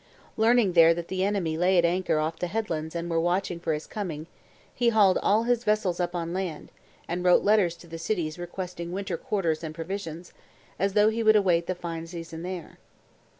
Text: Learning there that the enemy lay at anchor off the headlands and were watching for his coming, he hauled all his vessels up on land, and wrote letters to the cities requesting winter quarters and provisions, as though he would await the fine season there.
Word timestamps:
Learning 0.35 0.73
there 0.73 0.95
that 0.95 1.09
the 1.09 1.23
enemy 1.23 1.55
lay 1.55 1.77
at 1.77 1.85
anchor 1.85 2.17
off 2.17 2.39
the 2.39 2.47
headlands 2.47 2.95
and 2.95 3.07
were 3.07 3.19
watching 3.19 3.59
for 3.59 3.71
his 3.71 3.85
coming, 3.85 4.25
he 4.73 4.89
hauled 4.89 5.19
all 5.21 5.43
his 5.43 5.63
vessels 5.63 5.99
up 5.99 6.15
on 6.15 6.33
land, 6.33 6.71
and 7.07 7.23
wrote 7.23 7.43
letters 7.43 7.75
to 7.77 7.85
the 7.85 7.99
cities 7.99 8.39
requesting 8.39 8.91
winter 8.91 9.15
quarters 9.15 9.63
and 9.63 9.75
provisions, 9.75 10.33
as 10.79 10.93
though 10.93 11.09
he 11.09 11.21
would 11.21 11.35
await 11.35 11.67
the 11.67 11.75
fine 11.75 12.07
season 12.07 12.41
there. 12.41 12.79